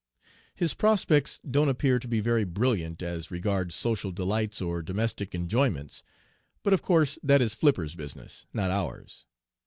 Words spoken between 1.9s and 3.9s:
to be very brilliant as regards